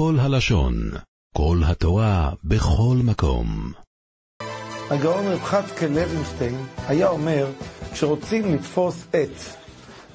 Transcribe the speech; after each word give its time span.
כל 0.00 0.16
הלשון, 0.20 0.90
כל 1.36 1.58
התורה, 1.66 2.32
בכל 2.44 2.96
מקום. 3.04 3.72
הגאון 4.90 5.26
רב 5.26 5.40
חצקל 5.40 5.86
לוינשטיין 5.86 6.66
היה 6.86 7.08
אומר, 7.08 7.46
כשרוצים 7.92 8.54
לתפוס 8.54 9.04
עץ, 9.12 9.56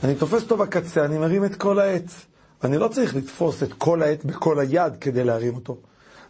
אני 0.03 0.15
תופס 0.15 0.43
אותו 0.43 0.57
בקצה, 0.57 1.05
אני 1.05 1.17
מרים 1.17 1.45
את 1.45 1.55
כל 1.55 1.79
העץ. 1.79 2.25
אני 2.63 2.77
לא 2.77 2.87
צריך 2.87 3.15
לתפוס 3.15 3.63
את 3.63 3.73
כל 3.73 4.01
העץ 4.01 4.23
בכל 4.23 4.59
היד 4.59 4.93
כדי 5.01 5.23
להרים 5.23 5.55
אותו. 5.55 5.77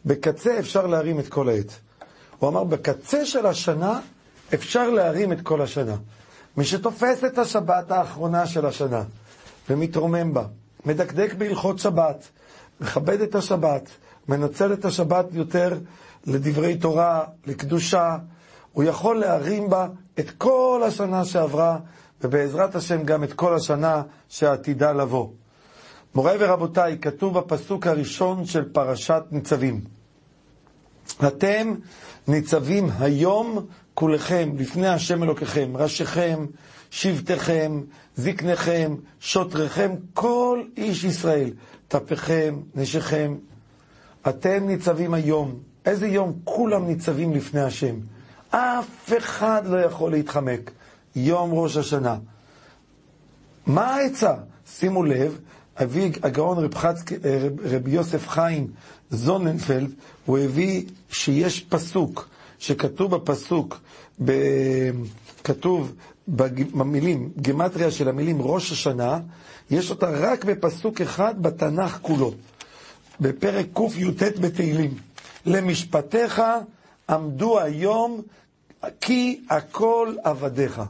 בקצה 0.06 0.60
אפשר 0.60 0.88
להרים 0.88 1.20
את 1.20 1.28
כל 1.28 1.50
העץ. 1.50 1.80
הוא 2.40 2.50
אמר, 2.50 2.64
בקצה 2.64 3.26
של 3.26 3.46
השנה 3.46 4.00
אפשר 4.54 4.90
להרים 4.90 5.32
את 5.32 5.42
כל 5.42 5.62
השנה. 5.62 5.96
מי 6.58 6.66
שתופס 6.66 7.24
את 7.24 7.38
השבת 7.38 7.92
האחרונה 7.92 8.48
של 8.48 8.66
השנה 8.66 9.04
ומתרומם 9.70 10.34
בה, 10.34 10.44
מדקדק 10.86 11.34
בהלכות 11.34 11.80
שבת, 11.80 12.28
מכבד 12.82 13.22
את 13.22 13.36
השבת, 13.36 13.90
מנצל 14.28 14.74
את 14.74 14.86
השבת 14.86 15.26
יותר 15.32 15.78
לדברי 16.26 16.78
תורה, 16.78 17.24
לקדושה, 17.46 18.18
הוא 18.74 18.84
יכול 18.84 19.20
להרים 19.20 19.70
בה 19.70 19.88
את 20.20 20.30
כל 20.38 20.82
השנה 20.88 21.26
שעברה, 21.26 21.78
ובעזרת 22.22 22.76
השם 22.76 23.04
גם 23.04 23.24
את 23.24 23.34
כל 23.34 23.56
השנה 23.56 24.02
שעתידה 24.30 24.92
לבוא. 24.92 25.28
מוריי 26.16 26.38
ורבותיי, 26.40 26.98
כתוב 27.02 27.40
בפסוק 27.40 27.88
הראשון 27.88 28.46
של 28.46 28.70
פרשת 28.72 29.24
ניצבים. 29.32 29.82
אתם 31.28 31.76
ניצבים 32.28 32.90
היום 33.00 33.66
כולכם 33.94 34.50
לפני 34.58 34.88
השם 34.88 35.24
אלוקיכם, 35.24 35.72
ראשיכם, 35.76 36.46
שבטיכם, 36.96 37.82
זקניכם, 38.16 38.96
שוטריכם, 39.20 39.92
כל 40.14 40.64
איש 40.78 41.04
ישראל, 41.04 41.50
טפיכם, 41.88 42.60
נשיכם. 42.76 43.36
אתם 44.30 44.68
ניצבים 44.68 45.14
היום. 45.14 45.60
איזה 45.86 46.08
יום? 46.08 46.34
כולם 46.44 46.88
ניצבים 46.88 47.34
לפני 47.34 47.62
השם. 47.62 47.96
אף 48.50 49.14
אחד 49.18 49.62
לא 49.66 49.78
יכול 49.78 50.12
להתחמק. 50.12 50.72
יום 51.16 51.50
ראש 51.54 51.78
השנה. 51.78 52.18
מה 53.66 53.96
העצה? 53.96 54.34
שימו 54.68 55.04
לב, 55.04 55.40
אבי 55.84 56.12
הגאון 56.24 56.58
רב, 56.58 56.76
חצק, 56.76 57.12
רב, 57.64 57.88
יוסף 57.88 58.28
חיים 58.28 58.68
זוננפלד, 59.10 59.92
הוא 60.26 60.38
הביא 60.38 60.84
שיש 61.10 61.62
פסוק, 61.70 62.30
שכתוב 62.60 63.16
בפסוק, 63.16 63.80
ב, 64.26 64.32
כתוב 65.44 65.94
במילים, 66.28 67.32
גמטריה 67.42 67.92
של 67.92 68.10
המילים 68.10 68.42
ראש 68.42 68.72
השנה, 68.72 69.20
יש 69.72 69.92
אותה 69.92 70.10
רק 70.10 70.46
בפסוק 70.46 71.02
אחד 71.02 71.42
בתנ"ך 71.42 72.00
כולו, 72.02 72.34
בפרק 73.20 73.66
קי"ט 73.76 74.24
בתהילים. 74.40 74.94
למשפטיך 75.46 76.42
עמדו 77.10 77.60
היום 77.60 78.22
כי 79.02 79.42
הכל 79.50 80.16
עבדיך. 80.24 80.82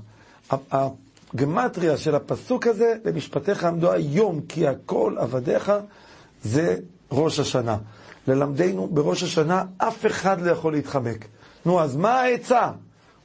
הגמטריה 0.72 1.98
של 1.98 2.16
הפסוק 2.16 2.68
הזה, 2.68 2.94
למשפטיך 3.06 3.64
עמדו 3.64 3.92
היום 3.92 4.42
כי 4.48 4.68
הכל 4.68 5.16
עבדיך, 5.20 5.72
זה 6.44 6.78
ראש 7.12 7.40
השנה. 7.40 7.78
ללמדנו 8.28 8.88
בראש 8.88 9.24
השנה 9.24 9.64
אף 9.78 10.06
אחד 10.06 10.42
לא 10.42 10.52
יכול 10.52 10.74
להתחמק. 10.74 11.26
נו, 11.66 11.80
אז 11.82 11.96
מה 11.96 12.22
העצה? 12.22 12.72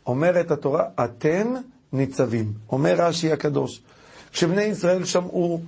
אומרת 0.06 0.50
התורה, 0.50 0.84
אתם 1.04 1.54
ניצבים. 1.92 2.52
אומר 2.72 2.94
רש"י 2.98 3.32
הקדוש, 3.32 3.82
כשבני 4.32 4.62
ישראל 4.62 5.04
שמעו 5.04 5.60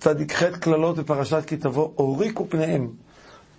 צדיק 0.00 0.32
ח' 0.32 0.42
קללות 0.42 0.96
בפרשת 0.96 1.42
כי 1.46 1.56
תבוא, 1.56 1.90
הוריקו 1.94 2.46
פניהם, 2.48 2.88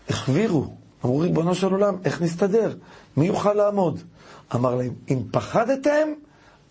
החבירו, 0.09 0.73
אמרו 1.05 1.19
ריבונו 1.19 1.55
של 1.55 1.67
עולם, 1.71 1.95
איך 2.05 2.21
נסתדר? 2.21 2.75
מי 3.17 3.25
יוכל 3.25 3.53
לעמוד? 3.53 3.99
אמר 4.55 4.75
להם, 4.75 4.93
אם 5.09 5.19
פחדתם, 5.31 6.07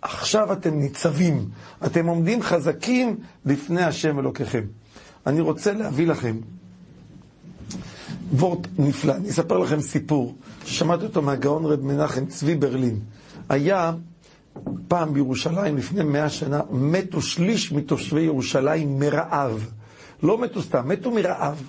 עכשיו 0.03 0.53
אתם 0.53 0.79
ניצבים, 0.79 1.49
אתם 1.87 2.07
עומדים 2.07 2.43
חזקים 2.43 3.17
לפני 3.45 3.83
השם 3.83 4.19
אלוקיכם. 4.19 4.65
אני 5.27 5.41
רוצה 5.41 5.73
להביא 5.73 6.07
לכם 6.07 6.37
וורט 8.33 8.67
נפלא, 8.79 9.15
אני 9.15 9.31
אספר 9.31 9.59
לכם 9.59 9.81
סיפור, 9.81 10.35
ששמעתי 10.65 11.05
אותו 11.05 11.23
מהגאון 11.23 11.65
רב 11.65 11.81
מנחם 11.85 12.27
צבי 12.27 12.55
ברלין. 12.55 13.01
היה 13.49 13.93
פעם 14.89 15.15
בירושלים, 15.15 15.77
לפני 15.77 16.05
מאה 16.05 16.29
שנה, 16.29 16.61
מתו 16.71 17.23
שליש 17.23 17.73
מתושבי 17.73 18.21
ירושלים 18.21 18.99
מרעב. 18.99 19.71
לא 20.23 20.39
מתו 20.39 20.63
סתם, 20.63 20.89
מתו 20.89 21.11
מרעב. 21.11 21.63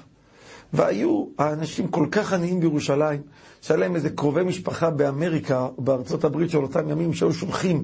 והיו 0.74 1.26
האנשים 1.38 1.88
כל 1.88 2.08
כך 2.12 2.34
עניים 2.34 2.60
בירושלים, 2.60 3.22
שהיה 3.62 3.80
להם 3.80 3.96
איזה 3.96 4.10
קרובי 4.10 4.44
משפחה 4.44 4.90
באמריקה 4.90 5.68
בארצות 5.78 6.24
הברית 6.24 6.50
של 6.50 6.58
אותם 6.58 6.90
ימים, 6.90 7.14
שהיו 7.14 7.34
שולחים 7.34 7.84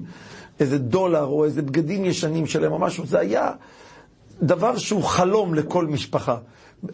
איזה 0.60 0.78
דולר 0.78 1.24
או 1.24 1.44
איזה 1.44 1.62
בגדים 1.62 2.04
ישנים 2.04 2.46
שלהם 2.46 2.72
או 2.72 2.78
משהו, 2.78 3.06
זה 3.06 3.18
היה 3.18 3.50
דבר 4.42 4.76
שהוא 4.76 5.02
חלום 5.02 5.54
לכל 5.54 5.86
משפחה. 5.86 6.36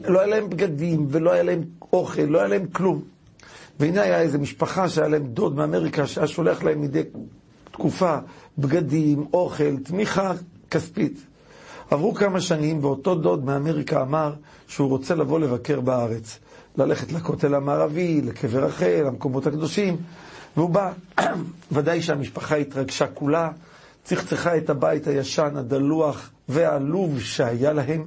לא 0.05 0.19
היה 0.19 0.29
להם 0.29 0.51
בגדים 0.51 1.07
ולא 1.11 1.33
היה 1.33 1.43
להם 1.43 1.63
אוכל, 1.93 2.23
לא 2.23 2.39
היה 2.39 2.49
להם 2.49 2.67
כלום. 2.67 3.03
והנה 3.81 4.03
היה 4.03 4.21
איזה 4.21 4.39
משפחה 4.39 4.89
שהיה 4.89 5.09
להם 5.09 5.25
דוד 5.27 5.55
מאמריקה 5.55 6.07
שהיה 6.07 6.27
שולח 6.27 6.63
להם 6.63 6.81
מדי 6.81 7.03
תקופה 7.73 8.19
בגדים, 8.59 9.27
אוכל, 9.33 9.77
תמיכה 9.77 10.33
כספית. 10.71 11.27
עברו 11.91 12.15
כמה 12.15 12.41
שנים, 12.41 12.85
ואותו 12.85 13.15
דוד 13.15 13.45
מאמריקה 13.45 14.03
אמר 14.03 14.35
שהוא 14.69 14.89
רוצה 14.89 15.15
לבוא 15.15 15.41
לבקר 15.41 15.81
בארץ. 15.81 16.39
ללכת 16.77 17.13
לכותל 17.13 17.55
המערבי, 17.55 18.21
לקבר 18.21 18.65
רחל, 18.65 19.03
למקומות 19.07 19.47
הקדושים. 19.47 19.97
והוא 20.57 20.71
בא, 20.71 20.93
ודאי 21.73 22.03
שהמשפחה 22.03 22.57
התרגשה 22.57 23.07
כולה, 23.07 23.51
צחצחה 24.05 24.57
את 24.57 24.71
הבית 24.71 25.07
הישן, 25.07 25.57
הדלוח 25.57 26.31
והעלוב 26.49 27.21
שהיה 27.21 27.73
להם, 27.73 28.07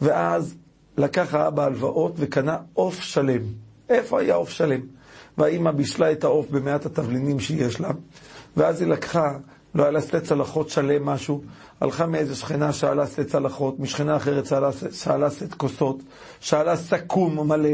ואז 0.00 0.54
לקח 0.96 1.34
האבא 1.34 1.64
הלוואות 1.64 2.12
וקנה 2.16 2.56
עוף 2.72 3.00
שלם. 3.00 3.42
איפה 3.88 4.20
היה 4.20 4.34
עוף 4.34 4.50
שלם? 4.50 4.80
והאימא 5.38 5.70
בישלה 5.70 6.12
את 6.12 6.24
העוף 6.24 6.46
במעט 6.50 6.86
התבלינים 6.86 7.40
שיש 7.40 7.80
לה, 7.80 7.90
ואז 8.56 8.80
היא 8.80 8.88
לקחה, 8.88 9.38
לא 9.74 9.82
היה 9.82 9.92
לה 9.92 10.00
שתי 10.00 10.20
צלחות 10.20 10.70
שלם 10.70 11.04
משהו, 11.04 11.42
הלכה 11.80 12.06
מאיזה 12.06 12.34
שכנה 12.36 12.72
שאלה 12.72 13.06
שתי 13.06 13.24
צלחות, 13.24 13.80
משכנה 13.80 14.16
אחרת 14.16 14.46
שאלה 14.92 15.30
שתי 15.30 15.44
כוסות, 15.56 16.02
שאלה 16.40 16.76
סכו"ם 16.76 17.48
מלא. 17.48 17.68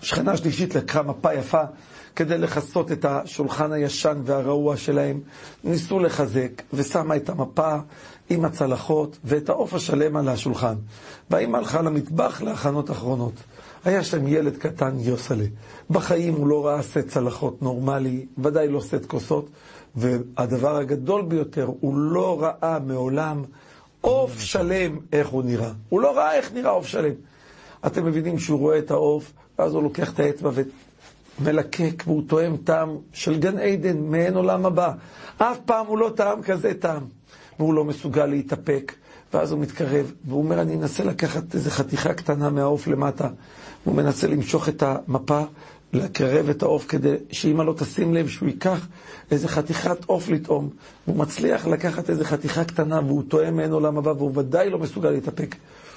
שכנה 0.00 0.36
שלישית 0.36 0.74
לקחה 0.74 1.02
מפה 1.02 1.34
יפה 1.34 1.62
כדי 2.16 2.38
לכסות 2.38 2.92
את 2.92 3.04
השולחן 3.04 3.72
הישן 3.72 4.20
והרעוע 4.24 4.76
שלהם. 4.76 5.20
ניסו 5.64 5.98
לחזק, 5.98 6.62
ושמה 6.72 7.16
את 7.16 7.28
המפה 7.28 7.76
עם 8.30 8.44
הצלחות 8.44 9.18
ואת 9.24 9.48
העוף 9.48 9.74
השלם 9.74 10.16
על 10.16 10.28
השולחן. 10.28 10.74
והאמא 11.30 11.56
הלכה 11.56 11.82
למטבח 11.82 12.42
להכנות 12.42 12.90
אחרונות. 12.90 13.32
היה 13.84 14.04
שם 14.04 14.26
ילד 14.26 14.56
קטן, 14.56 14.94
יוסלה. 14.98 15.44
בחיים 15.90 16.34
הוא 16.34 16.46
לא 16.46 16.66
ראה 16.66 16.82
סט 16.82 16.98
צלחות 16.98 17.62
נורמלי, 17.62 18.26
ודאי 18.38 18.68
לא 18.68 18.80
סט 18.80 19.06
כוסות, 19.06 19.48
והדבר 19.96 20.76
הגדול 20.76 21.22
ביותר, 21.22 21.70
הוא 21.80 21.96
לא 21.96 22.42
ראה 22.42 22.78
מעולם 22.78 23.42
עוף 24.00 24.40
שלם 24.40 24.98
איך 25.12 25.28
הוא 25.28 25.42
נראה. 25.44 25.72
הוא 25.88 26.00
לא 26.00 26.16
ראה 26.16 26.34
איך 26.34 26.52
נראה 26.52 26.70
עוף 26.70 26.86
שלם. 26.86 27.14
אתם 27.86 28.04
מבינים 28.06 28.38
שהוא 28.38 28.58
רואה 28.58 28.78
את 28.78 28.90
העוף, 28.90 29.32
ואז 29.58 29.74
הוא 29.74 29.82
לוקח 29.82 30.12
את 30.12 30.20
האצבע 30.20 30.50
ומלקק, 31.40 32.02
והוא 32.06 32.22
טועם 32.26 32.56
טעם 32.56 32.96
של 33.12 33.38
גן 33.38 33.58
עדן, 33.58 33.98
מעין 33.98 34.34
עולם 34.34 34.66
הבא. 34.66 34.92
אף 35.38 35.58
פעם 35.64 35.86
הוא 35.86 35.98
לא 35.98 36.10
טעם 36.16 36.42
כזה 36.42 36.74
טעם. 36.74 37.02
והוא 37.58 37.74
לא 37.74 37.84
מסוגל 37.84 38.26
להתאפק. 38.26 38.92
ואז 39.34 39.52
הוא 39.52 39.60
מתקרב, 39.60 40.12
והוא 40.24 40.42
אומר, 40.42 40.60
אני 40.60 40.74
אנסה 40.74 41.04
לקחת 41.04 41.54
איזו 41.54 41.70
חתיכה 41.70 42.14
קטנה 42.14 42.50
מהעוף 42.50 42.86
למטה. 42.86 43.28
הוא 43.84 43.94
מנסה 43.94 44.26
למשוך 44.26 44.68
את 44.68 44.82
המפה, 44.82 45.42
לקרב 45.92 46.48
את 46.48 46.62
העוף 46.62 46.86
כדי 46.88 47.14
שאמא 47.30 47.62
לא 47.62 47.74
תשים 47.76 48.14
לב 48.14 48.28
שהוא 48.28 48.48
ייקח 48.48 48.86
איזה 49.30 49.48
חתיכת 49.48 50.04
עוף 50.06 50.28
לטעום. 50.28 50.68
הוא 51.04 51.16
מצליח 51.16 51.66
לקחת 51.66 52.10
איזה 52.10 52.24
חתיכה 52.24 52.64
קטנה 52.64 53.00
והוא 53.06 53.22
טועם 53.28 53.56
מעין 53.56 53.72
עולם 53.72 53.98
הבא 53.98 54.10
והוא 54.10 54.32
ודאי 54.34 54.70
לא 54.70 54.78
מסוגל 54.78 55.10
להתאפק. 55.10 55.56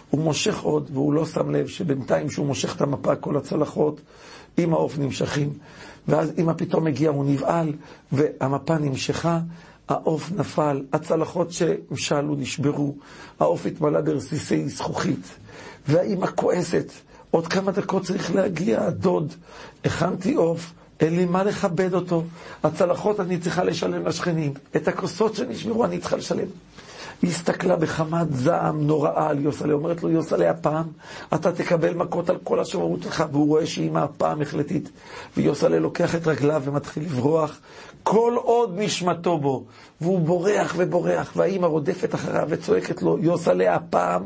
הוא 0.09 0.21
מושך 0.21 0.59
עוד 0.59 0.89
והוא 0.93 1.13
לא 1.13 1.25
שם 1.25 1.49
לב 1.49 1.67
שבינתיים 1.67 2.29
שהוא 2.29 2.45
מושך 2.45 2.75
את 2.75 2.81
המפה 2.81 3.15
כל 3.15 3.37
הצלחות 3.37 4.01
עם 4.57 4.73
העוף 4.73 4.97
נמשכים. 4.97 5.49
ואז 6.07 6.33
אמא 6.37 6.53
פתאום 6.57 6.83
מגיעה, 6.83 7.13
הוא 7.13 7.25
נבהל 7.25 7.73
והמפה 8.11 8.77
נמשכה. 8.77 9.39
העוף 9.89 10.31
נפל, 10.35 10.83
הצלחות 10.93 11.47
ששאלו 11.51 12.35
נשברו, 12.35 12.95
העוף 13.39 13.65
התמלא 13.65 14.01
ברסיסי 14.01 14.69
זכוכית, 14.69 15.27
והאימא 15.87 16.27
כועסת, 16.35 16.91
עוד 17.31 17.47
כמה 17.47 17.71
דקות 17.71 18.03
צריך 18.03 18.35
להגיע 18.35 18.81
הדוד, 18.83 19.33
הכנתי 19.85 20.33
עוף, 20.33 20.71
אין 20.99 21.15
לי 21.15 21.25
מה 21.25 21.43
לכבד 21.43 21.93
אותו, 21.93 22.23
הצלחות 22.63 23.19
אני 23.19 23.37
צריכה 23.39 23.63
לשלם 23.63 24.07
לשכנים, 24.07 24.53
את 24.75 24.87
הכוסות 24.87 25.35
שנשברו 25.35 25.85
אני 25.85 25.99
צריכה 25.99 26.17
לשלם. 26.17 26.47
היא 27.25 27.31
הסתכלה 27.31 27.75
בחמת 27.75 28.33
זעם 28.33 28.87
נוראה 28.87 29.29
על 29.29 29.39
יוסלה, 29.39 29.73
אומרת 29.73 30.03
לו, 30.03 30.09
יוסלה, 30.09 30.49
הפעם 30.49 30.85
אתה 31.33 31.51
תקבל 31.51 31.93
מכות 31.93 32.29
על 32.29 32.37
כל 32.43 32.59
השומרות 32.59 33.03
שלך, 33.03 33.23
והוא 33.31 33.47
רואה 33.47 33.65
שהיא 33.65 33.91
מהפעם 33.91 34.41
החלטית. 34.41 34.89
ויוסלה 35.37 35.79
לוקח 35.79 36.15
את 36.15 36.27
רגליו 36.27 36.61
ומתחיל 36.65 37.03
לברוח, 37.03 37.59
כל 38.03 38.33
עוד 38.37 38.73
נשמתו 38.77 39.37
בו, 39.37 39.65
והוא 40.01 40.19
בורח 40.19 40.73
ובורח, 40.77 41.33
והאימא 41.35 41.65
רודפת 41.65 42.15
אחריו 42.15 42.47
וצועקת 42.49 43.01
לו, 43.01 43.17
יוסלה, 43.19 43.75
הפעם 43.75 44.23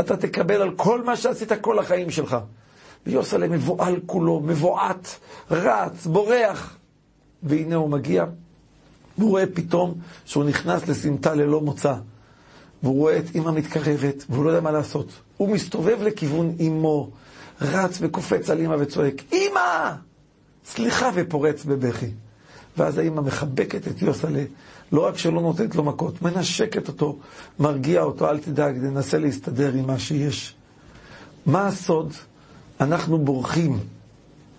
אתה 0.00 0.16
תקבל 0.16 0.62
על 0.62 0.70
כל 0.76 1.02
מה 1.04 1.16
שעשית 1.16 1.52
כל 1.60 1.78
החיים 1.78 2.10
שלך. 2.10 2.36
ויוסלה 3.06 3.48
מבוהל 3.48 4.00
כולו, 4.06 4.40
מבועת, 4.40 5.18
רץ, 5.50 6.06
בורח. 6.06 6.76
והנה 7.42 7.76
הוא 7.76 7.90
מגיע, 7.90 8.24
והוא 9.18 9.30
רואה 9.30 9.44
פתאום 9.54 9.94
שהוא 10.24 10.44
נכנס 10.44 10.88
לסמטה 10.88 11.34
ללא 11.34 11.60
מוצא. 11.60 11.94
והוא 12.82 12.94
רואה 12.96 13.18
את 13.18 13.24
אימא 13.34 13.50
מתקרבת, 13.50 14.24
והוא 14.28 14.44
לא 14.44 14.50
יודע 14.50 14.60
מה 14.60 14.70
לעשות. 14.70 15.12
הוא 15.36 15.48
מסתובב 15.48 15.98
לכיוון 16.02 16.54
אימו, 16.60 17.10
רץ 17.60 17.98
וקופץ 18.00 18.50
על 18.50 18.58
אימא 18.58 18.76
וצועק, 18.78 19.14
אימא! 19.32 19.92
סליחה, 20.66 21.10
ופורץ 21.14 21.64
בבכי. 21.64 22.10
ואז 22.76 22.98
האימא 22.98 23.20
מחבקת 23.20 23.88
את 23.88 24.02
יוסלה, 24.02 24.42
לא 24.92 25.06
רק 25.06 25.18
שלא 25.18 25.40
נותנת 25.40 25.74
לו 25.74 25.84
מכות, 25.84 26.22
מנשקת 26.22 26.88
אותו, 26.88 27.18
מרגיעה 27.58 28.04
אותו, 28.04 28.30
אל 28.30 28.38
תדאג, 28.38 28.76
ננסה 28.76 29.18
להסתדר 29.18 29.72
עם 29.74 29.86
מה 29.86 29.98
שיש. 29.98 30.54
מה 31.46 31.66
הסוד? 31.66 32.12
אנחנו 32.80 33.18
בורחים. 33.18 33.78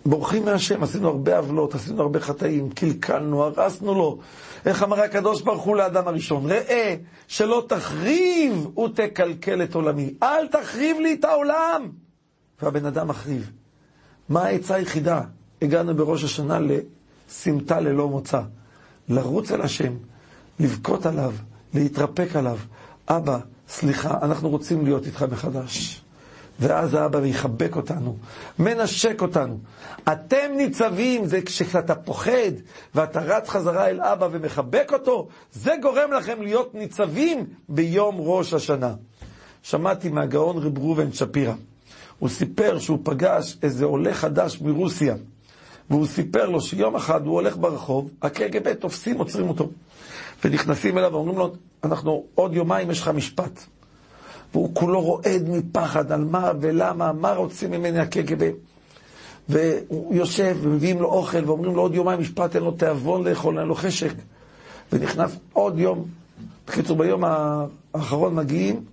בורחים 0.06 0.46
מהשם, 0.46 0.84
עשינו 0.84 1.08
הרבה 1.08 1.38
עוולות, 1.38 1.76
עשינו 1.76 2.02
הרבה 2.02 2.20
חטאים, 2.20 2.70
קלקלנו, 2.70 3.44
הרסנו 3.44 3.94
לו. 3.94 4.20
איך 4.66 4.84
אמר 4.84 5.02
הקדוש 5.02 5.42
ברוך 5.42 5.64
הוא 5.64 5.76
לאדם 5.76 6.08
הראשון? 6.08 6.52
ראה, 6.52 6.96
שלא 7.28 7.66
תחריב 7.70 8.80
ותקלקל 8.80 9.64
את 9.64 9.76
עולמי. 9.76 10.14
אל 10.24 10.48
תחריב 10.48 11.00
לי 11.00 11.14
את 11.14 11.26
העולם! 11.26 11.90
והבן 12.62 12.86
אדם 12.86 13.08
מחריב. 13.08 13.52
מה 14.30 14.44
העצה 14.44 14.76
היחידה? 14.76 15.22
הגענו 15.62 15.96
בראש 15.96 16.24
השנה 16.24 16.60
לסמטה 16.60 17.80
ללא 17.80 18.08
מוצא. 18.08 18.42
לרוץ 19.10 19.52
אל 19.52 19.62
השם, 19.62 19.94
לבכות 20.60 21.06
עליו, 21.06 21.34
להתרפק 21.74 22.36
עליו. 22.36 22.58
אבא, 23.08 23.40
סליחה, 23.68 24.18
אנחנו 24.22 24.50
רוצים 24.50 24.86
להיות 24.86 25.06
איתך 25.06 25.26
מחדש. 25.32 26.02
ואז 26.60 26.94
האבא 26.94 27.26
יחבק 27.26 27.76
אותנו, 27.76 28.16
מנשק 28.60 29.22
אותנו. 29.22 29.58
אתם 30.12 30.52
ניצבים, 30.58 31.26
זה 31.26 31.42
כשאתה 31.42 31.96
פוחד 31.96 32.52
ואתה 32.96 33.20
רץ 33.20 33.50
חזרה 33.50 33.88
אל 33.90 34.02
אבא 34.02 34.28
ומחבק 34.32 34.90
אותו, 34.94 35.28
זה 35.54 35.74
גורם 35.82 36.12
לכם 36.12 36.42
להיות 36.42 36.76
ניצבים 36.76 37.46
ביום 37.70 38.16
ראש 38.20 38.54
השנה. 38.54 38.94
שמעתי 39.64 40.10
מהגאון 40.10 40.58
רב 40.58 40.78
ראובן 40.78 41.14
שפירא, 41.14 41.54
הוא 42.20 42.30
סיפר 42.30 42.80
שהוא 42.80 43.00
פגש 43.04 43.58
איזה 43.64 43.86
עולה 43.86 44.14
חדש 44.14 44.62
מרוסיה, 44.62 45.16
והוא 45.90 46.08
סיפר 46.08 46.50
לו 46.50 46.62
שיום 46.62 46.96
אחד 46.96 47.26
הוא 47.26 47.34
הולך 47.34 47.58
ברחוב, 47.58 48.10
הקג"ב 48.22 48.74
תופסים, 48.74 49.18
עוצרים 49.18 49.50
אותו, 49.50 49.70
ונכנסים 50.46 50.98
אליו 50.98 51.10
ואומרים 51.12 51.38
לו, 51.38 51.54
אנחנו 51.84 52.24
עוד 52.36 52.54
יומיים 52.54 52.92
יש 52.92 53.02
לך 53.02 53.08
משפט. 53.08 53.66
והוא 54.54 54.70
כולו 54.74 55.02
רועד 55.02 55.50
מפחד 55.50 56.12
על 56.12 56.24
מה 56.24 56.52
ולמה, 56.62 57.14
מה 57.14 57.34
רוצים 57.34 57.72
ממני 57.72 58.00
הקג"ב. 58.00 58.52
והוא 59.50 60.16
יושב 60.16 60.58
ומביאים 60.62 61.02
לו 61.02 61.08
אוכל 61.08 61.46
ואומרים 61.46 61.76
לו 61.76 61.82
עוד 61.82 61.96
יומיים 61.96 62.20
משפט, 62.20 62.56
אין 62.56 62.64
לו 62.64 62.72
תיאבון 62.72 63.28
לאכול, 63.28 63.60
אין 63.60 63.68
לו 63.68 63.76
חשק. 63.76 64.14
ונכנס 64.94 65.36
עוד 65.54 65.80
יום. 65.80 66.06
בקיצור, 66.68 66.98
ביום 66.98 67.24
האחרון 67.94 68.36
מגיעים, 68.36 68.84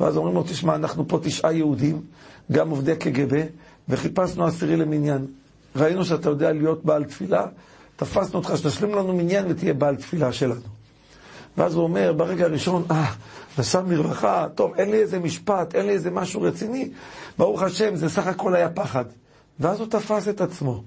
ואז 0.00 0.16
אומרים 0.16 0.34
לו, 0.34 0.42
תשמע, 0.42 0.74
אנחנו 0.74 1.08
פה 1.08 1.18
תשעה 1.22 1.52
יהודים, 1.52 2.02
גם 2.52 2.70
עובדי 2.70 2.96
קג"ב, 2.96 3.44
וחיפשנו 3.88 4.46
עשירי 4.46 4.76
למניין. 4.76 5.26
ראינו 5.76 6.04
שאתה 6.04 6.30
יודע 6.30 6.52
להיות 6.52 6.84
בעל 6.84 7.04
תפילה, 7.04 7.46
תפסנו 7.96 8.38
אותך 8.38 8.52
שתשלים 8.56 8.94
לנו 8.94 9.16
מניין 9.16 9.44
ותהיה 9.48 9.74
בעל 9.74 9.96
תפילה 9.96 10.32
שלנו. 10.32 10.79
ואז 11.56 11.74
הוא 11.74 11.84
אומר, 11.84 12.12
ברגע 12.12 12.44
הראשון, 12.44 12.84
אה, 12.90 13.12
נשם 13.58 13.90
לרווחה, 13.90 14.46
טוב, 14.54 14.74
אין 14.74 14.90
לי 14.90 14.96
איזה 14.98 15.18
משפט, 15.18 15.74
אין 15.74 15.86
לי 15.86 15.92
איזה 15.92 16.10
משהו 16.10 16.42
רציני, 16.42 16.90
ברוך 17.38 17.62
השם, 17.62 17.96
זה 17.96 18.08
סך 18.08 18.26
הכל 18.26 18.54
היה 18.54 18.70
פחד. 18.70 19.04
ואז 19.60 19.80
הוא 19.80 19.88
תפס 19.88 20.28
את 20.28 20.40
עצמו. 20.40 20.82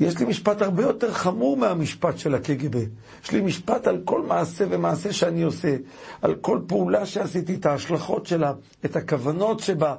יש 0.00 0.18
לי 0.18 0.24
משפט 0.24 0.62
הרבה 0.62 0.82
יותר 0.82 1.12
חמור 1.12 1.56
מהמשפט 1.56 2.18
של 2.18 2.34
הקג"ב. 2.34 2.84
יש 3.24 3.30
לי 3.32 3.40
משפט 3.40 3.86
על 3.86 4.00
כל 4.04 4.22
מעשה 4.22 4.64
ומעשה 4.70 5.12
שאני 5.12 5.42
עושה, 5.42 5.76
על 6.22 6.34
כל 6.34 6.60
פעולה 6.66 7.06
שעשיתי, 7.06 7.54
את 7.54 7.66
ההשלכות 7.66 8.26
שלה, 8.26 8.52
את 8.84 8.96
הכוונות 8.96 9.60
שבה. 9.60 9.94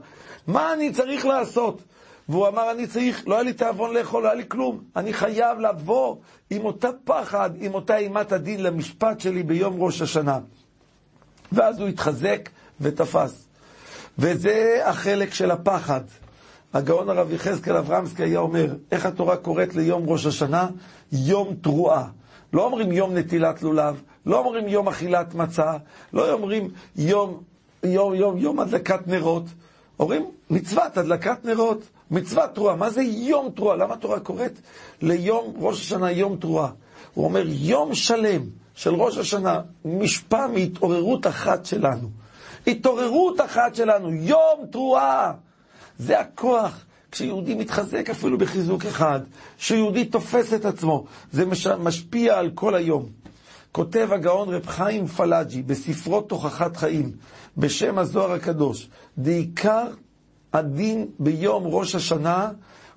מה 0.47 0.73
אני 0.73 0.91
צריך 0.91 1.25
לעשות? 1.25 1.81
והוא 2.29 2.47
אמר, 2.47 2.71
אני 2.71 2.87
צריך, 2.87 3.27
לא 3.27 3.35
היה 3.35 3.43
לי 3.43 3.53
תיאבון 3.53 3.93
לאכול, 3.93 4.23
לא 4.23 4.27
היה 4.27 4.35
לי 4.35 4.43
כלום. 4.47 4.81
אני 4.95 5.13
חייב 5.13 5.59
לבוא 5.59 6.15
עם 6.49 6.65
אותה 6.65 6.89
פחד, 7.03 7.49
עם 7.59 7.73
אותה 7.73 7.97
אימת 7.97 8.31
הדין 8.31 8.63
למשפט 8.63 9.19
שלי 9.19 9.43
ביום 9.43 9.81
ראש 9.81 10.01
השנה. 10.01 10.39
ואז 11.51 11.79
הוא 11.79 11.87
התחזק 11.87 12.49
ותפס. 12.81 13.47
וזה 14.19 14.81
החלק 14.85 15.33
של 15.33 15.51
הפחד. 15.51 16.01
הגאון 16.73 17.09
הרב 17.09 17.31
יחזקאל 17.31 17.77
אברמסקי 17.77 18.23
היה 18.23 18.39
אומר, 18.39 18.75
איך 18.91 19.05
התורה 19.05 19.37
קוראת 19.37 19.75
ליום 19.75 20.09
ראש 20.09 20.25
השנה? 20.25 20.67
יום 21.11 21.55
תרועה. 21.61 22.07
לא 22.53 22.65
אומרים 22.65 22.91
יום 22.91 23.17
נטילת 23.17 23.61
לולב, 23.61 24.01
לא 24.25 24.39
אומרים 24.39 24.67
יום 24.67 24.87
אכילת 24.87 25.35
מצה, 25.35 25.73
לא 26.13 26.33
אומרים 26.33 26.69
יום, 26.95 27.43
יום, 27.83 28.15
יום, 28.15 28.37
יום 28.37 28.59
הדלקת 28.59 29.07
נרות. 29.07 29.43
אומרים 29.99 30.25
מצוות 30.49 30.97
הדלקת 30.97 31.45
נרות, 31.45 31.83
מצוות 32.11 32.55
תרועה. 32.55 32.75
מה 32.75 32.89
זה 32.89 33.01
יום 33.01 33.49
תרועה? 33.55 33.75
למה 33.75 33.93
התורה 33.93 34.19
קוראת 34.19 34.59
ליום 35.01 35.53
ראש 35.57 35.81
השנה 35.81 36.11
יום 36.11 36.37
תרועה? 36.37 36.69
הוא 37.13 37.25
אומר 37.25 37.43
יום 37.47 37.95
שלם 37.95 38.41
של 38.75 38.95
ראש 38.95 39.17
השנה 39.17 39.61
משפע 39.85 40.47
מהתעוררות 40.47 41.27
אחת 41.27 41.65
שלנו. 41.65 42.09
התעוררות 42.67 43.41
אחת 43.41 43.75
שלנו, 43.75 44.13
יום 44.13 44.65
תרועה. 44.71 45.33
זה 45.97 46.19
הכוח. 46.19 46.85
כשיהודי 47.13 47.55
מתחזק 47.55 48.09
אפילו 48.09 48.37
בחיזוק 48.37 48.85
אחד, 48.85 49.19
כשיהודי 49.57 50.05
תופס 50.05 50.53
את 50.53 50.65
עצמו, 50.65 51.05
זה 51.31 51.45
מש... 51.45 51.67
משפיע 51.67 52.37
על 52.39 52.51
כל 52.55 52.75
היום. 52.75 53.09
כותב 53.73 54.09
הגאון 54.11 54.49
רב 54.49 54.65
חיים 54.65 55.07
פלאג'י 55.07 55.61
בספרו 55.61 56.21
תוכחת 56.21 56.77
חיים, 56.77 57.11
בשם 57.57 57.97
הזוהר 57.97 58.31
הקדוש, 58.31 58.89
דעיקר 59.17 59.87
הדין 60.53 61.07
ביום 61.19 61.63
ראש 61.67 61.95
השנה 61.95 62.51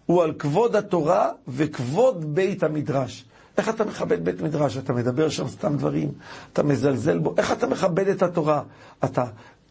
הוא 0.06 0.22
על 0.22 0.32
כבוד 0.32 0.76
התורה 0.76 1.30
וכבוד 1.48 2.34
בית 2.34 2.62
המדרש. 2.62 3.24
איך 3.58 3.68
אתה 3.68 3.84
מכבד 3.84 4.24
בית 4.24 4.40
מדרש? 4.40 4.76
אתה 4.76 4.92
מדבר 4.92 5.28
שם 5.28 5.48
סתם 5.48 5.76
דברים, 5.76 6.12
אתה 6.52 6.62
מזלזל 6.62 7.18
בו. 7.18 7.34
איך 7.38 7.52
אתה 7.52 7.66
מכבד 7.66 8.08
את 8.08 8.22
התורה? 8.22 8.62
אתה 9.04 9.24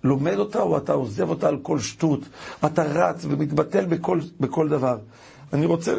לומד 0.04 0.38
אותה 0.38 0.62
או 0.62 0.78
אתה 0.78 0.94
עוזב 0.94 1.30
אותה 1.30 1.48
על 1.48 1.58
כל 1.62 1.80
שטות? 1.80 2.20
אתה 2.66 2.84
רץ 2.84 3.26
ומתבטל 3.30 3.86
בכל, 3.86 4.20
בכל 4.40 4.70
דבר. 4.70 4.98
אני 5.54 5.66
רוצה 5.66 5.94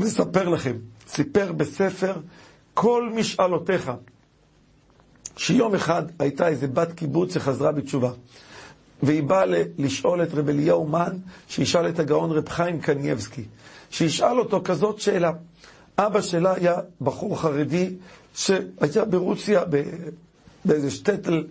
לספר 0.00 0.48
לכם, 0.48 0.76
סיפר 1.08 1.52
בספר 1.52 2.12
כל 2.74 3.10
משאלותיך, 3.14 3.92
שיום 5.46 5.74
אחד 5.74 6.02
הייתה 6.18 6.48
איזה 6.48 6.66
בת 6.66 6.92
קיבוץ 6.92 7.34
שחזרה 7.34 7.72
בתשובה. 7.72 8.10
והיא 9.02 9.22
באה 9.22 9.44
לשאול 9.78 10.22
את 10.22 10.34
רב 10.34 10.48
אליהו 10.48 10.86
מן, 10.86 11.16
שישאל 11.48 11.88
את 11.88 11.98
הגאון 11.98 12.32
רב 12.32 12.48
חיים 12.48 12.80
קנייבסקי, 12.80 13.44
שישאל 13.90 14.38
אותו 14.38 14.60
כזאת 14.64 15.00
שאלה. 15.00 15.32
אבא 15.98 16.20
שלה 16.20 16.54
היה 16.54 16.74
בחור 17.00 17.40
חרדי 17.40 17.94
שהיה 18.34 19.04
ברוסיה, 19.10 19.62
באיזה 20.64 20.90
שטטל, 20.90 21.44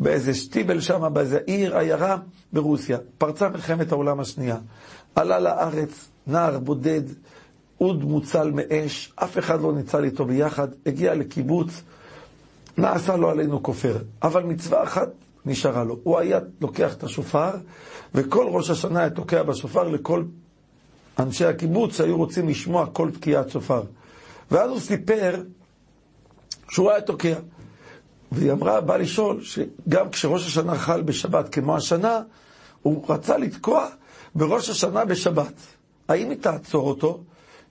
באיזה 0.00 0.34
שטיבל 0.34 0.80
שם, 0.80 1.10
באיזה 1.12 1.38
עיר, 1.46 1.76
עיירה 1.78 2.16
ברוסיה. 2.52 2.98
פרצה 3.18 3.48
מלחמת 3.48 3.92
העולם 3.92 4.20
השנייה. 4.20 4.56
עלה 5.14 5.38
לארץ, 5.40 6.08
נער 6.26 6.58
בודד, 6.58 7.02
אוד 7.80 8.04
מוצל 8.04 8.50
מאש, 8.50 9.12
אף 9.16 9.38
אחד 9.38 9.60
לא 9.60 9.72
ניצל 9.72 10.04
איתו 10.04 10.24
ביחד, 10.24 10.68
הגיע 10.86 11.14
לקיבוץ, 11.14 11.82
נעשה 12.78 13.16
לו 13.16 13.30
עלינו 13.30 13.62
כופר. 13.62 13.96
אבל 14.22 14.42
מצווה 14.42 14.82
אחת 14.82 15.08
נשארה 15.46 15.84
לו. 15.84 15.98
הוא 16.02 16.18
היה 16.18 16.38
לוקח 16.60 16.94
את 16.94 17.02
השופר, 17.02 17.50
וכל 18.14 18.46
ראש 18.48 18.70
השנה 18.70 19.00
היה 19.00 19.10
תוקע 19.10 19.42
בשופר 19.42 19.88
לכל 19.88 20.24
אנשי 21.18 21.44
הקיבוץ 21.44 21.96
שהיו 21.96 22.16
רוצים 22.16 22.48
לשמוע 22.48 22.86
כל 22.92 23.10
תקיעת 23.10 23.50
שופר. 23.50 23.82
ואז 24.50 24.70
הוא 24.70 24.80
סיפר 24.80 25.42
שהוא 26.70 26.90
היה 26.90 27.00
תוקע. 27.00 27.34
והיא 28.32 28.52
אמרה, 28.52 28.80
בא 28.80 28.96
לשאול, 28.96 29.42
שגם 29.42 30.10
כשראש 30.10 30.46
השנה 30.46 30.74
חל 30.78 31.02
בשבת 31.02 31.48
כמו 31.48 31.76
השנה, 31.76 32.20
הוא 32.82 33.04
רצה 33.08 33.38
לתקוע 33.38 33.86
בראש 34.34 34.68
השנה 34.68 35.04
בשבת. 35.04 35.52
האם 36.08 36.30
היא 36.30 36.38
תעצור 36.40 36.88
אותו? 36.88 37.20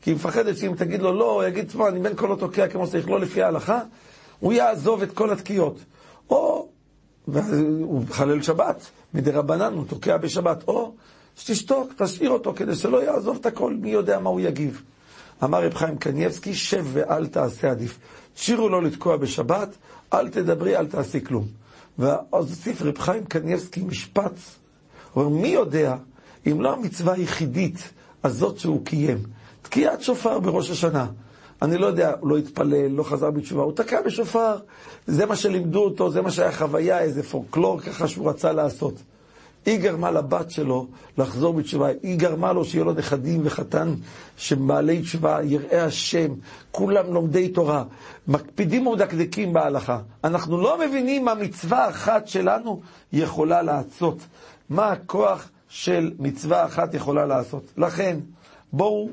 כי 0.02 0.10
היא 0.10 0.16
מפחדת 0.16 0.58
שאם 0.58 0.74
תגיד 0.78 1.02
לו 1.02 1.14
לא, 1.14 1.32
הוא 1.32 1.44
יגיד, 1.44 1.66
תשמע, 1.68 1.88
אני 1.88 2.00
בין 2.00 2.16
כל 2.16 2.34
התוקע 2.34 2.68
כמו 2.68 2.88
שצריך, 2.88 3.10
לא 3.10 3.20
לפי 3.20 3.44
ההלכה, 3.44 3.80
הוא 4.40 4.54
יעזוב 4.54 5.02
את 5.02 5.12
כל 5.12 5.32
התקיעות. 5.32 5.78
או 6.30 6.68
והוא 7.28 8.02
מחלל 8.02 8.42
שבת, 8.42 8.86
מדי 9.14 9.32
רבנן 9.32 9.74
הוא 9.74 9.86
תוקע 9.88 10.18
בשבת, 10.18 10.64
או 10.68 10.94
שתשתוק, 11.36 11.94
תשאיר 11.98 12.30
אותו 12.30 12.54
כדי 12.56 12.76
שלא 12.76 13.04
יעזוב 13.04 13.38
את 13.42 13.46
הכל, 13.46 13.74
מי 13.74 13.90
יודע 13.90 14.20
מה 14.20 14.30
הוא 14.30 14.40
יגיב. 14.40 14.82
אמר 15.44 15.64
רב 15.64 15.74
חיים 15.74 15.98
קניבסקי, 15.98 16.56
שב 16.56 16.86
ואל 16.94 17.28
תעשה 17.28 17.72
עדיף. 17.72 18.00
תשאירו 18.34 18.70
לו 18.70 18.82
לתקוע 18.82 19.18
בשבת, 19.18 19.70
אל 20.14 20.30
תדברי, 20.30 20.78
אל 20.78 20.88
תעשי 20.88 21.26
כלום. 21.26 21.48
ואז 22.00 22.18
הוסיף 22.30 22.82
רב 22.82 22.98
חיים 22.98 23.26
קניבסקי 23.26 23.84
משפט, 23.84 24.34
הוא 25.14 25.24
אומר, 25.24 25.42
מי 25.42 25.48
יודע 25.48 25.96
אם 26.48 26.62
לא 26.62 26.74
המצווה 26.74 27.14
היחידית 27.14 27.90
הזאת 28.24 28.60
שהוא 28.60 28.86
קיים, 28.86 29.18
תקיעת 29.62 30.02
שופר 30.02 30.40
בראש 30.40 30.70
השנה. 30.70 31.08
אני 31.62 31.78
לא 31.78 31.86
יודע, 31.86 32.14
לא 32.24 32.38
התפלל, 32.38 32.88
לא 32.88 33.04
חזר 33.04 33.32
בתשובה, 33.32 33.64
הוא 33.64 33.72
תקע 33.72 34.02
בשופר. 34.02 34.58
זה 35.08 35.26
מה 35.26 35.36
שלימדו 35.36 35.84
אותו, 35.84 36.12
זה 36.12 36.22
מה 36.22 36.32
שהיה 36.32 36.52
חוויה, 36.52 37.00
איזה 37.00 37.24
פולקלור 37.24 37.80
ככה 37.80 38.08
שהוא 38.08 38.30
רצה 38.30 38.52
לעשות. 38.52 38.94
היא 39.66 39.80
גרמה 39.80 40.12
לבת 40.12 40.52
שלו 40.52 40.88
לחזור 41.18 41.54
בתשובה, 41.54 41.88
היא 42.04 42.20
גרמה 42.20 42.54
לו 42.54 42.66
שיהיו 42.66 42.86
לו 42.86 42.94
נכדים 42.94 43.42
וחתן 43.44 43.94
שבעלי 44.38 45.02
תשובה, 45.02 45.40
יראי 45.44 45.80
השם, 45.80 46.34
כולם 46.72 47.14
לומדי 47.14 47.50
תורה, 47.50 47.84
מקפידים 48.28 48.88
ומדקדקים 48.88 49.54
בהלכה. 49.54 50.00
אנחנו 50.24 50.58
לא 50.58 50.80
מבינים 50.80 51.26
מה 51.26 51.36
מצווה 51.36 51.90
אחת 51.90 52.28
שלנו 52.28 52.82
יכולה 53.14 53.62
לעשות. 53.62 54.18
מה 54.70 54.92
הכוח 54.92 55.50
של 55.70 56.12
מצווה 56.20 56.66
אחת 56.66 56.94
יכולה 56.94 57.26
לעשות. 57.26 57.64
לכן, 57.78 58.20
בואו 58.74 59.10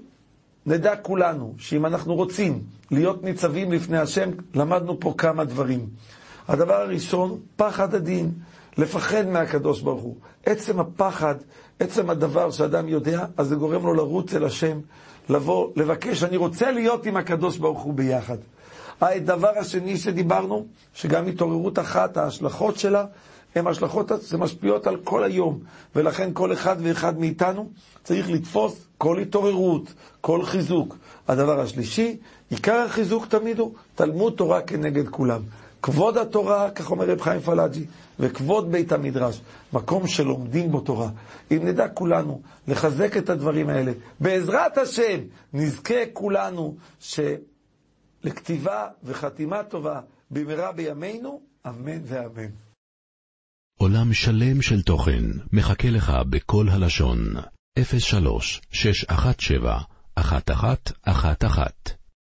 נדע 0.67 0.97
כולנו 0.97 1.55
שאם 1.59 1.87
אנחנו 1.87 2.15
רוצים 2.15 2.63
להיות 2.91 3.23
ניצבים 3.25 3.73
לפני 3.73 3.99
השם, 3.99 4.31
למדנו 4.55 5.01
פה 5.01 5.15
כמה 5.19 5.45
דברים. 5.45 5.87
הדבר 6.49 6.75
הראשון, 6.75 7.39
פחד 7.57 7.95
הדין, 7.95 8.33
לפחד 8.79 9.27
מהקדוש 9.27 9.81
ברוך 9.81 10.03
הוא. 10.03 10.17
עצם 10.47 10.81
הפחד, 10.81 11.35
עצם 11.81 12.11
הדבר 12.11 12.51
שאדם 12.51 12.89
יודע, 12.89 13.25
אז 13.37 13.49
זה 13.49 13.55
גורם 13.57 13.87
לו 13.87 13.95
לרוץ 13.95 14.35
אל 14.35 14.45
השם, 14.45 14.79
לבוא, 15.29 15.71
לבקש, 15.77 16.23
אני 16.23 16.37
רוצה 16.37 16.71
להיות 16.71 17.07
עם 17.07 17.17
הקדוש 17.17 17.59
ברוך 17.59 17.81
הוא 17.83 17.95
ביחד. 17.95 18.37
הדבר 19.01 19.59
השני 19.59 19.97
שדיברנו, 19.97 20.67
שגם 20.95 21.27
התעוררות 21.27 21.79
אחת, 21.79 22.17
ההשלכות 22.17 22.79
שלה, 22.79 23.05
הן 23.55 23.67
השלכות 23.67 24.13
שמשפיעות 24.27 24.87
על 24.87 24.97
כל 25.05 25.25
היום, 25.25 25.59
ולכן 25.97 26.31
כל 26.33 26.53
אחד 26.53 26.77
ואחד 26.81 27.19
מאיתנו 27.19 27.71
צריך 28.05 28.31
לתפוס 28.31 28.87
כל 28.99 29.19
התעוררות, 29.19 29.93
כל 30.21 30.43
חיזוק. 30.45 30.97
הדבר 31.29 31.61
השלישי, 31.61 32.17
עיקר 32.51 32.77
החיזוק 32.77 33.27
תמיד 33.27 33.59
הוא 33.59 33.73
תלמוד 33.95 34.33
תורה 34.37 34.61
כנגד 34.61 35.09
כולם. 35.09 35.43
כבוד 35.85 36.17
התורה, 36.17 36.71
כך 36.71 36.91
אומר 36.91 37.05
רב 37.11 37.21
חיים 37.21 37.41
פלאג'י, 37.41 37.87
וכבוד 38.19 38.73
בית 38.73 38.93
המדרש, 38.93 39.41
מקום 39.73 40.07
שלומדים 40.07 40.71
בו 40.73 40.81
תורה. 40.81 41.11
אם 41.51 41.59
נדע 41.63 41.89
כולנו 41.89 42.43
לחזק 42.69 43.17
את 43.17 43.29
הדברים 43.29 43.69
האלה, 43.69 43.93
בעזרת 44.21 44.79
השם 44.79 45.21
נזכה 45.53 45.95
כולנו 46.13 46.77
שלכתיבה 47.01 48.89
וחתימה 49.05 49.63
טובה 49.63 50.01
במהרה 50.31 50.73
בימינו, 50.73 51.41
אמן 51.67 52.01
ואמן. 52.05 52.51
עולם 53.79 54.13
שלם 54.13 54.63
של 54.63 54.83
תוכן 54.83 55.25
מחכה 55.53 55.91
לך 55.91 56.13
בכל 56.31 56.67
הלשון, 56.69 57.19
03 57.99 58.61
617 58.71 59.79
1111 60.19 62.04